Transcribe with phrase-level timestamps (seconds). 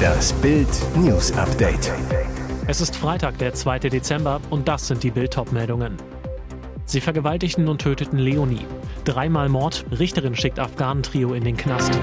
[0.00, 1.92] Das Bild News Update.
[2.66, 3.78] Es ist Freitag, der 2.
[3.80, 5.96] Dezember und das sind die Bild meldungen
[6.84, 8.66] Sie vergewaltigten und töteten Leonie.
[9.04, 11.98] Dreimal Mord, Richterin schickt Afghanen-Trio in den Knast.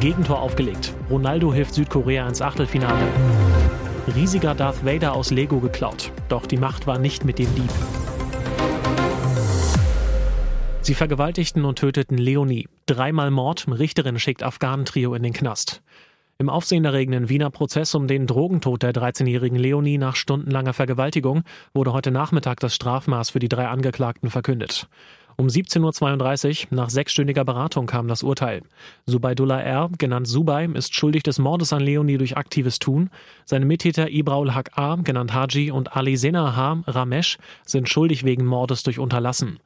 [0.00, 0.94] Gegentor aufgelegt.
[1.10, 3.06] Ronaldo hilft Südkorea ins Achtelfinale.
[4.14, 6.12] Riesiger Darth Vader aus Lego geklaut.
[6.28, 7.70] Doch die Macht war nicht mit dem Dieb.
[10.82, 12.68] Sie vergewaltigten und töteten Leonie.
[12.90, 15.80] Dreimal Mord, Richterin schickt Afghanen-Trio in den Knast.
[16.38, 22.10] Im aufsehenerregenden Wiener Prozess um den Drogentod der 13-jährigen Leonie nach stundenlanger Vergewaltigung wurde heute
[22.10, 24.88] Nachmittag das Strafmaß für die drei Angeklagten verkündet.
[25.36, 28.62] Um 17.32 Uhr, nach sechsstündiger Beratung, kam das Urteil.
[29.06, 33.10] Subaidullah R., genannt Subay, ist schuldig des Mordes an Leonie durch aktives Tun.
[33.44, 36.82] Seine Mittäter Ibraul Haq A., genannt Haji, und Ali Sena H.
[36.88, 39.60] Ramesh sind schuldig wegen Mordes durch Unterlassen.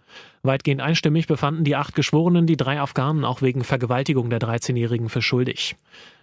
[0.45, 5.23] Weitgehend einstimmig befanden die acht Geschworenen die drei Afghanen auch wegen Vergewaltigung der 13-Jährigen für
[5.23, 5.75] schuldig.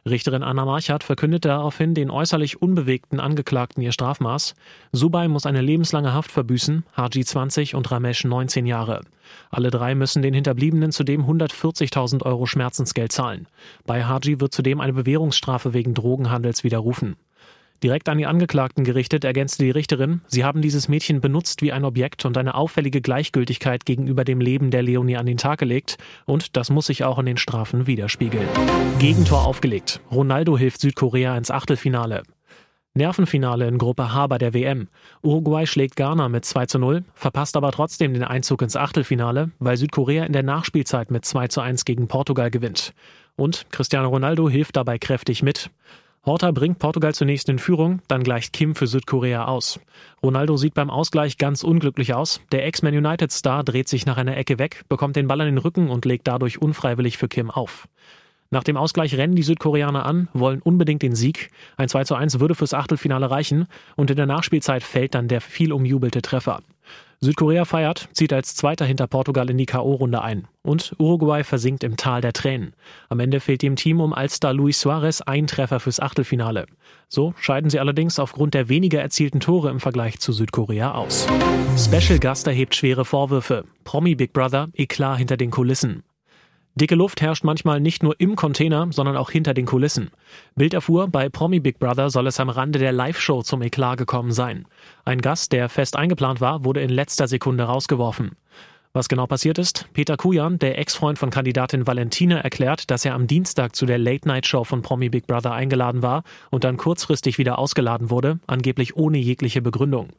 [0.07, 4.53] Richterin Anna Marchat verkündete daraufhin den äußerlich unbewegten Angeklagten ihr Strafmaß.
[4.91, 9.01] Subay muss eine lebenslange Haft verbüßen, Haji 20 und Ramesh 19 Jahre.
[9.49, 13.47] Alle drei müssen den Hinterbliebenen zudem 140.000 Euro Schmerzensgeld zahlen.
[13.87, 17.15] Bei Haji wird zudem eine Bewährungsstrafe wegen Drogenhandels widerrufen.
[17.83, 21.83] Direkt an die Angeklagten gerichtet ergänzte die Richterin, sie haben dieses Mädchen benutzt wie ein
[21.83, 26.55] Objekt und eine auffällige Gleichgültigkeit gegenüber dem Leben der Leonie an den Tag gelegt und
[26.55, 28.47] das muss sich auch in den Strafen widerspiegeln.
[28.99, 29.99] Gegentor aufgelegt.
[30.11, 32.21] Ronaldo hilft Südkorea ins Achtelfinale.
[32.93, 34.89] Nervenfinale in Gruppe H bei der WM.
[35.23, 39.77] Uruguay schlägt Ghana mit 2 zu 0, verpasst aber trotzdem den Einzug ins Achtelfinale, weil
[39.77, 42.93] Südkorea in der Nachspielzeit mit 2 zu 1 gegen Portugal gewinnt.
[43.37, 45.71] Und Cristiano Ronaldo hilft dabei kräftig mit.
[46.23, 49.79] Horta bringt Portugal zunächst in Führung, dann gleicht Kim für Südkorea aus.
[50.21, 52.41] Ronaldo sieht beim Ausgleich ganz unglücklich aus.
[52.51, 55.89] Der Ex-Man United-Star dreht sich nach einer Ecke weg, bekommt den Ball an den Rücken
[55.89, 57.87] und legt dadurch unfreiwillig für Kim auf.
[58.51, 61.49] Nach dem Ausgleich rennen die Südkoreaner an, wollen unbedingt den Sieg.
[61.75, 65.41] Ein 2 zu 1 würde fürs Achtelfinale reichen und in der Nachspielzeit fällt dann der
[65.41, 66.59] viel umjubelte Treffer.
[67.23, 70.47] Südkorea feiert, zieht als Zweiter hinter Portugal in die K.O.-Runde ein.
[70.63, 72.73] Und Uruguay versinkt im Tal der Tränen.
[73.09, 76.65] Am Ende fehlt dem Team um Alstar Luis Suarez ein Treffer fürs Achtelfinale.
[77.09, 81.27] So scheiden sie allerdings aufgrund der weniger erzielten Tore im Vergleich zu Südkorea aus.
[81.77, 83.65] Special Gast erhebt schwere Vorwürfe.
[83.83, 86.01] Promi Big Brother, Eklat hinter den Kulissen.
[86.75, 90.09] Dicke Luft herrscht manchmal nicht nur im Container, sondern auch hinter den Kulissen.
[90.55, 94.31] Bild erfuhr, bei Promi Big Brother soll es am Rande der Live-Show zum Eklat gekommen
[94.31, 94.65] sein.
[95.03, 98.31] Ein Gast, der fest eingeplant war, wurde in letzter Sekunde rausgeworfen.
[98.93, 99.87] Was genau passiert ist?
[99.93, 104.65] Peter Kujan, der Ex-Freund von Kandidatin Valentina, erklärt, dass er am Dienstag zu der Late-Night-Show
[104.65, 109.61] von Promi Big Brother eingeladen war und dann kurzfristig wieder ausgeladen wurde, angeblich ohne jegliche
[109.61, 110.09] Begründung.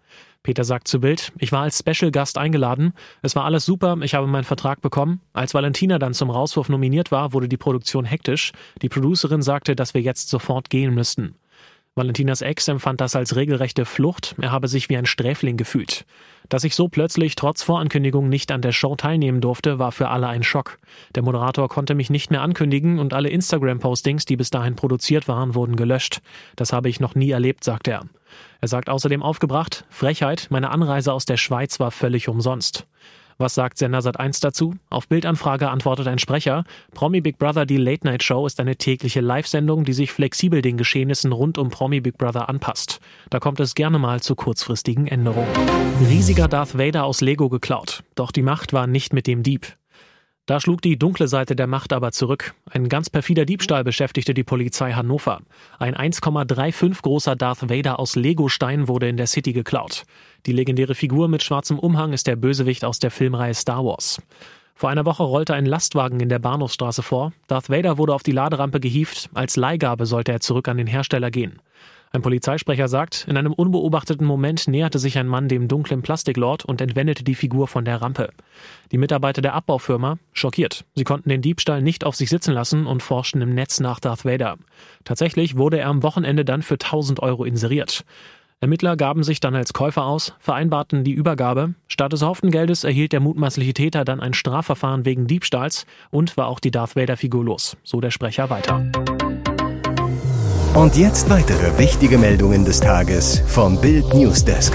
[0.43, 4.27] Peter sagt zu Bild, ich war als Special-Gast eingeladen, es war alles super, ich habe
[4.27, 5.21] meinen Vertrag bekommen.
[5.33, 8.53] Als Valentina dann zum Rauswurf nominiert war, wurde die Produktion hektisch.
[8.83, 11.37] Die Producerin sagte, dass wir jetzt sofort gehen müssten.
[11.95, 16.07] Valentinas Ex empfand das als regelrechte Flucht, er habe sich wie ein Sträfling gefühlt.
[16.49, 20.27] Dass ich so plötzlich trotz Vorankündigung nicht an der Show teilnehmen durfte, war für alle
[20.27, 20.79] ein Schock.
[21.15, 25.55] Der Moderator konnte mich nicht mehr ankündigen und alle Instagram-Postings, die bis dahin produziert waren,
[25.55, 26.23] wurden gelöscht.
[26.57, 28.07] Das habe ich noch nie erlebt, sagt er.
[28.63, 32.87] Er sagt außerdem aufgebracht, Frechheit, meine Anreise aus der Schweiz war völlig umsonst.
[33.37, 34.77] Was sagt Sender Sat1 dazu?
[34.89, 36.63] Auf Bildanfrage antwortet ein Sprecher,
[36.95, 40.77] Promi Big Brother die Late Night Show ist eine tägliche Live-Sendung, die sich flexibel den
[40.77, 43.01] Geschehnissen rund um Promi Big Brother anpasst.
[43.31, 45.49] Da kommt es gerne mal zu kurzfristigen Änderungen.
[46.09, 48.05] Riesiger Darth Vader aus Lego geklaut.
[48.15, 49.77] Doch die Macht war nicht mit dem Dieb.
[50.53, 52.53] Da schlug die dunkle Seite der Macht aber zurück.
[52.71, 55.41] Ein ganz perfider Diebstahl beschäftigte die Polizei Hannover.
[55.79, 60.03] Ein 1,35 großer Darth Vader aus Lego-Stein wurde in der City geklaut.
[60.45, 64.21] Die legendäre Figur mit schwarzem Umhang ist der Bösewicht aus der Filmreihe Star Wars.
[64.75, 67.33] Vor einer Woche rollte ein Lastwagen in der Bahnhofsstraße vor.
[67.47, 69.31] Darth Vader wurde auf die Laderampe gehievt.
[69.33, 71.63] Als Leihgabe sollte er zurück an den Hersteller gehen.
[72.15, 76.83] Ein Polizeisprecher sagt, in einem unbeobachteten Moment näherte sich ein Mann dem dunklen Plastiklord und
[76.83, 78.29] entwendete die Figur von der Rampe.
[78.91, 80.85] Die Mitarbeiter der Abbaufirma schockiert.
[80.95, 84.27] Sie konnten den Diebstahl nicht auf sich sitzen lassen und forschten im Netz nach Darth
[84.27, 84.59] Vader.
[85.05, 88.05] Tatsächlich wurde er am Wochenende dann für 1000 Euro inseriert.
[88.61, 91.75] Ermittler gaben sich dann als Käufer aus, vereinbarten die Übergabe.
[91.89, 96.47] Statt des erhofften Geldes erhielt der mutmaßliche Täter dann ein Strafverfahren wegen Diebstahls und war
[96.47, 98.85] auch die Darth Vader-Figur los, so der Sprecher weiter.
[100.75, 104.73] Und jetzt weitere wichtige Meldungen des Tages vom Bild Newsdesk.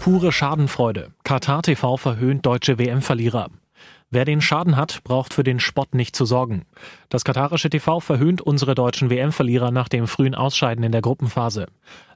[0.00, 1.12] Pure Schadenfreude.
[1.24, 3.48] Katar TV verhöhnt deutsche WM-Verlierer.
[4.10, 6.66] Wer den Schaden hat, braucht für den Spott nicht zu sorgen.
[7.08, 11.66] Das katarische TV verhöhnt unsere deutschen WM-Verlierer nach dem frühen Ausscheiden in der Gruppenphase.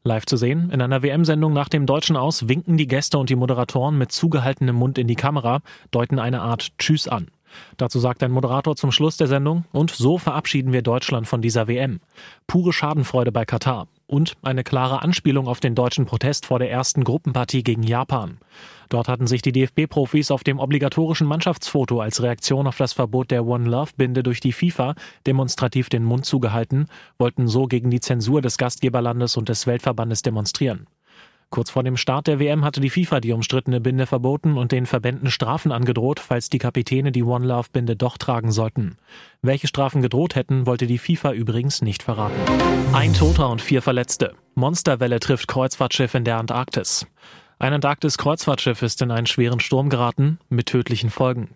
[0.09, 3.37] Live zu sehen, in einer WM-Sendung nach dem deutschen Aus winken die Gäste und die
[3.37, 5.61] Moderatoren mit zugehaltenem Mund in die Kamera,
[5.93, 7.29] deuten eine Art Tschüss an.
[7.77, 11.69] Dazu sagt ein Moderator zum Schluss der Sendung, und so verabschieden wir Deutschland von dieser
[11.69, 12.01] WM.
[12.47, 17.05] Pure Schadenfreude bei Katar und eine klare Anspielung auf den deutschen Protest vor der ersten
[17.05, 18.39] Gruppenpartie gegen Japan.
[18.89, 23.47] Dort hatten sich die DFB-Profis auf dem obligatorischen Mannschaftsfoto als Reaktion auf das Verbot der
[23.47, 24.95] One Love-Binde durch die FIFA
[25.27, 26.87] demonstrativ den Mund zugehalten,
[27.19, 30.87] wollten so gegen die Zensur des Gastgeberlandes und des Weltverbandes demonstrieren.
[31.51, 34.85] Kurz vor dem Start der WM hatte die FIFA die umstrittene Binde verboten und den
[34.85, 38.99] Verbänden Strafen angedroht, falls die Kapitäne die One Love Binde doch tragen sollten.
[39.41, 42.37] Welche Strafen gedroht hätten, wollte die FIFA übrigens nicht verraten.
[42.93, 44.35] Ein Toter und vier Verletzte.
[44.57, 47.07] Monsterwelle trifft Kreuzfahrtschiff in der Antarktis.
[47.61, 51.49] Ein Antarktis-Kreuzfahrtschiff ist in einen schweren Sturm geraten, mit tödlichen Folgen.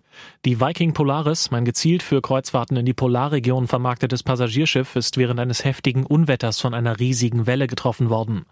[0.45, 5.65] Die Viking Polaris, mein gezielt für Kreuzfahrten in die Polarregion vermarktetes Passagierschiff, ist während eines
[5.65, 8.47] heftigen Unwetters von einer riesigen Welle getroffen worden.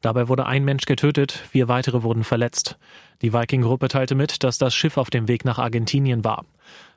[0.00, 2.76] Dabei wurde ein Mensch getötet, vier weitere wurden verletzt.
[3.22, 6.44] Die Viking-Gruppe teilte mit, dass das Schiff auf dem Weg nach Argentinien war.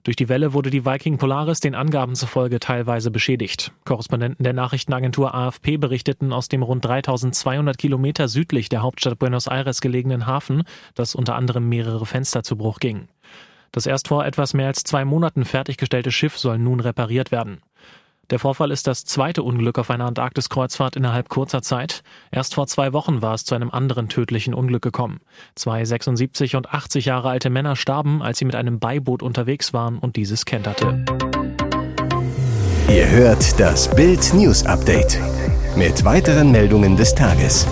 [0.04, 3.74] Durch die Welle wurde die Viking Polaris den Angaben zufolge teilweise beschädigt.
[3.84, 9.81] Korrespondenten der Nachrichtenagentur AFP berichteten aus dem rund 3200 Kilometer südlich der Hauptstadt Buenos Aires
[9.81, 10.63] gelegenen Hafen,
[10.96, 13.10] dass unter anderem mehrere Fenster zu Bruch gingen.
[13.72, 17.62] Das erst vor etwas mehr als zwei Monaten fertiggestellte Schiff soll nun repariert werden.
[18.30, 22.04] Der Vorfall ist das zweite Unglück auf einer Antarktiskreuzfahrt innerhalb kurzer Zeit.
[22.31, 25.20] Erst vor zwei Wochen war es zu einem anderen tödlichen Unglück gekommen.
[25.56, 29.98] Zwei 76 und 80 Jahre alte Männer starben, als sie mit einem Beiboot unterwegs waren
[29.98, 31.06] und dieses kenterte.
[32.88, 35.20] Ihr hört das Bild News Update
[35.76, 37.68] mit weiteren Meldungen des Tages.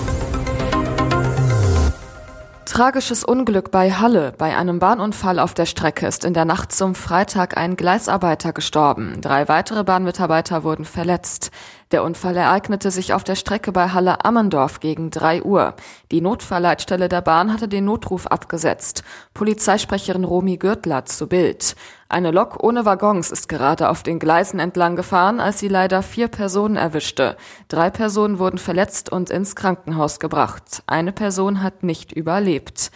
[2.78, 4.36] Tragisches Unglück bei Halle.
[4.38, 9.20] Bei einem Bahnunfall auf der Strecke ist in der Nacht zum Freitag ein Gleisarbeiter gestorben.
[9.20, 11.50] Drei weitere Bahnmitarbeiter wurden verletzt.
[11.92, 15.74] Der Unfall ereignete sich auf der Strecke bei Halle Ammendorf gegen drei Uhr.
[16.12, 19.04] Die Notfallleitstelle der Bahn hatte den Notruf abgesetzt.
[19.34, 21.78] Polizeisprecherin Romy Gürtler zu Bild.
[22.10, 26.28] Eine Lok ohne Waggons ist gerade auf den Gleisen entlang gefahren, als sie leider vier
[26.28, 27.38] Personen erwischte.
[27.70, 30.84] Drei Personen wurden verletzt und ins Krankenhaus gebracht.
[30.88, 32.92] Eine Person hat nicht überlebt.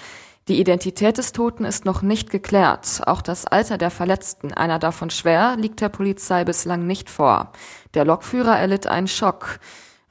[0.47, 3.01] Die Identität des Toten ist noch nicht geklärt.
[3.05, 7.51] Auch das Alter der Verletzten, einer davon schwer, liegt der Polizei bislang nicht vor.
[7.93, 9.59] Der Lokführer erlitt einen Schock.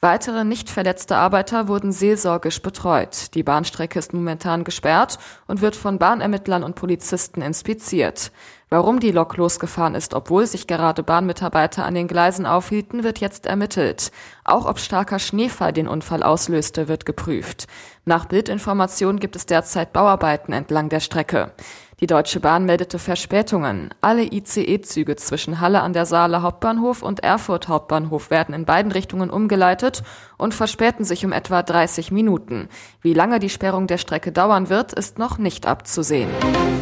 [0.03, 3.35] Weitere nicht verletzte Arbeiter wurden seelsorgisch betreut.
[3.35, 8.33] Die Bahnstrecke ist momentan gesperrt und wird von Bahnermittlern und Polizisten inspiziert.
[8.71, 13.45] Warum die Lok losgefahren ist, obwohl sich gerade Bahnmitarbeiter an den Gleisen aufhielten, wird jetzt
[13.45, 14.11] ermittelt.
[14.43, 17.67] Auch ob starker Schneefall den Unfall auslöste, wird geprüft.
[18.07, 21.53] Nach Bildinformation gibt es derzeit Bauarbeiten entlang der Strecke.
[22.01, 23.91] Die Deutsche Bahn meldete Verspätungen.
[24.01, 29.29] Alle ICE-Züge zwischen Halle an der Saale Hauptbahnhof und Erfurt Hauptbahnhof werden in beiden Richtungen
[29.29, 30.03] umgeleitet
[30.39, 32.71] und verspäten sich um etwa 30 Minuten.
[33.03, 36.31] Wie lange die Sperrung der Strecke dauern wird, ist noch nicht abzusehen.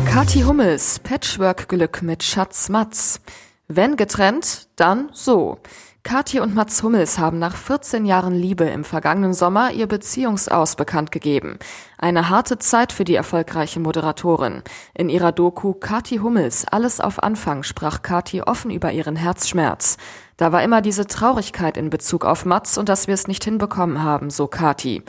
[0.09, 3.20] Kathi Hummels, Patchwork-Glück mit Schatz Matz.
[3.67, 5.59] Wenn getrennt, dann so.
[6.08, 11.12] Kathi und Mats Hummels haben nach 14 Jahren Liebe im vergangenen Sommer ihr Beziehungsaus bekannt
[11.12, 11.58] gegeben.
[11.99, 14.62] Eine harte Zeit für die erfolgreiche Moderatorin.
[14.94, 19.99] In ihrer Doku Kathi Hummels, alles auf Anfang, sprach Kathi offen über ihren Herzschmerz.
[20.38, 24.02] Da war immer diese Traurigkeit in Bezug auf Mats und dass wir es nicht hinbekommen
[24.02, 25.02] haben, so Kathi.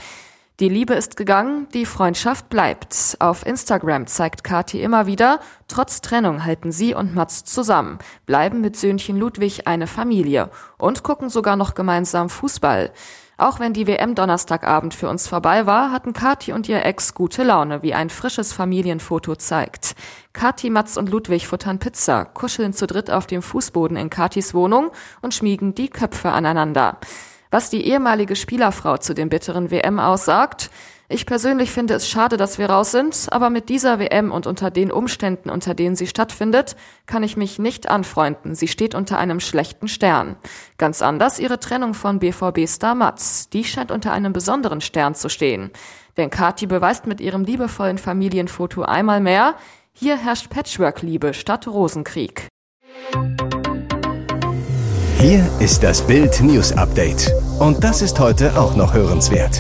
[0.60, 3.16] Die Liebe ist gegangen, die Freundschaft bleibt.
[3.20, 5.40] Auf Instagram zeigt Kati immer wieder,
[5.70, 11.30] trotz Trennung halten sie und Mats zusammen, bleiben mit Söhnchen Ludwig eine Familie und gucken
[11.30, 12.92] sogar noch gemeinsam Fußball.
[13.38, 17.44] Auch wenn die WM Donnerstagabend für uns vorbei war, hatten Kati und ihr Ex gute
[17.44, 19.96] Laune, wie ein frisches Familienfoto zeigt.
[20.34, 24.92] Kati, Mats und Ludwig futtern Pizza, kuscheln zu dritt auf dem Fußboden in Katis Wohnung
[25.22, 26.98] und schmiegen die Köpfe aneinander.
[27.51, 30.70] Was die ehemalige Spielerfrau zu dem bitteren WM aussagt,
[31.12, 34.70] ich persönlich finde es schade, dass wir raus sind, aber mit dieser WM und unter
[34.70, 36.75] den Umständen, unter denen sie stattfindet,
[37.08, 38.53] kann ich mich nicht anfreunden.
[38.53, 40.36] Sie steht unter einem schlechten Stern.
[40.77, 43.50] Ganz anders ihre Trennung von BVB-Star Mats.
[43.50, 45.72] Die scheint unter einem besonderen Stern zu stehen.
[46.15, 49.56] Denn Kati beweist mit ihrem liebevollen Familienfoto einmal mehr,
[49.94, 52.48] hier herrscht Patchwork-Liebe statt Rosenkrieg.
[55.22, 57.34] Hier ist das Bild News Update.
[57.60, 59.60] Und das ist heute auch noch hörenswert.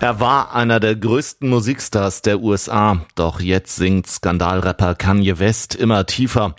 [0.00, 6.04] Er war einer der größten Musikstars der USA, doch jetzt singt Skandalrapper Kanye West immer
[6.04, 6.54] tiefer.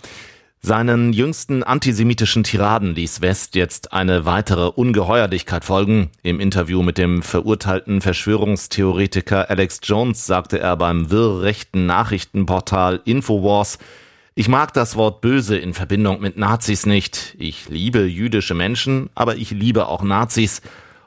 [0.60, 6.10] Seinen jüngsten antisemitischen Tiraden ließ West jetzt eine weitere Ungeheuerlichkeit folgen.
[6.24, 13.78] Im Interview mit dem verurteilten Verschwörungstheoretiker Alex Jones sagte er beim wirrrechten Nachrichtenportal Infowars,
[14.34, 17.36] ich mag das Wort böse in Verbindung mit Nazis nicht.
[17.38, 20.62] Ich liebe jüdische Menschen, aber ich liebe auch Nazis.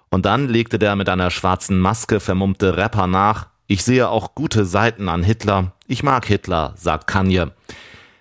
[0.10, 4.64] Und dann legte der mit einer schwarzen Maske vermummte Rapper nach, ich sehe auch gute
[4.64, 5.72] Seiten an Hitler.
[5.88, 7.48] Ich mag Hitler, sagt Kanye.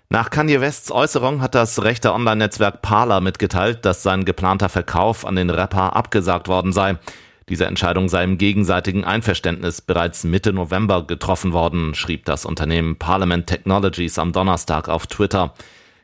[0.08, 5.36] Nach Kanye Wests Äußerung hat das rechte Online-Netzwerk Parler mitgeteilt, dass sein geplanter Verkauf an
[5.36, 6.98] den Rapper abgesagt worden sei.
[7.48, 13.46] Diese Entscheidung sei im gegenseitigen Einverständnis bereits Mitte November getroffen worden, schrieb das Unternehmen Parliament
[13.46, 15.54] Technologies am Donnerstag auf Twitter.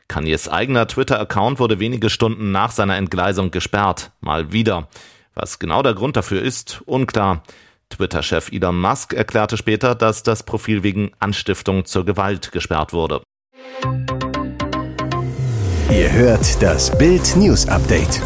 [0.07, 4.11] Kanyes eigener Twitter-Account wurde wenige Stunden nach seiner Entgleisung gesperrt.
[4.19, 4.87] Mal wieder.
[5.33, 7.43] Was genau der Grund dafür ist, unklar.
[7.89, 13.21] Twitter-Chef Elon Musk erklärte später, dass das Profil wegen Anstiftung zur Gewalt gesperrt wurde.
[15.89, 18.21] Ihr hört das Bild News Update.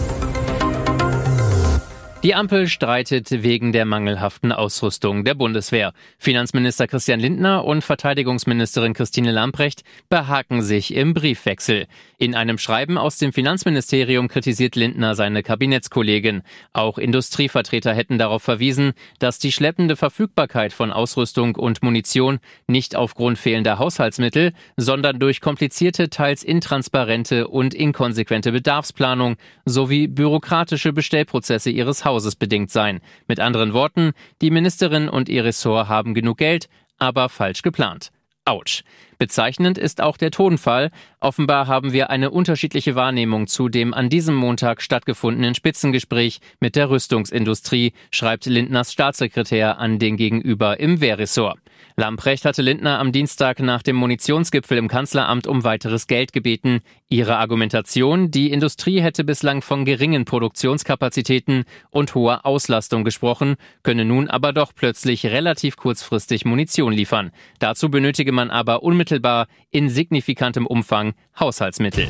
[2.25, 5.94] Die Ampel streitet wegen der mangelhaften Ausrüstung der Bundeswehr.
[6.17, 11.86] Finanzminister Christian Lindner und Verteidigungsministerin Christine Lamprecht behaken sich im Briefwechsel.
[12.17, 16.41] In einem Schreiben aus dem Finanzministerium kritisiert Lindner seine Kabinettskollegin.
[16.74, 23.38] Auch Industrievertreter hätten darauf verwiesen, dass die schleppende Verfügbarkeit von Ausrüstung und Munition nicht aufgrund
[23.38, 32.14] fehlender Haushaltsmittel, sondern durch komplizierte, teils intransparente und inkonsequente Bedarfsplanung sowie bürokratische Bestellprozesse ihres Haushalts
[32.15, 33.01] Hauses bedingt sein.
[33.27, 38.10] Mit anderen Worten, die Ministerin und ihr Ressort haben genug Geld, aber falsch geplant.
[38.45, 38.84] Autsch.
[39.17, 40.91] Bezeichnend ist auch der Tonfall.
[41.19, 46.89] Offenbar haben wir eine unterschiedliche Wahrnehmung zu dem an diesem Montag stattgefundenen Spitzengespräch mit der
[46.89, 51.60] Rüstungsindustrie, schreibt Lindners Staatssekretär an den Gegenüber im Wehrressort.
[51.97, 56.81] Lamprecht hatte Lindner am Dienstag nach dem Munitionsgipfel im Kanzleramt um weiteres Geld gebeten.
[57.07, 64.29] Ihre Argumentation, die Industrie hätte bislang von geringen Produktionskapazitäten und hoher Auslastung gesprochen, könne nun
[64.29, 67.31] aber doch plötzlich relativ kurzfristig Munition liefern.
[67.59, 72.09] Dazu benötige man aber unmittelbar in signifikantem Umfang Haushaltsmittel.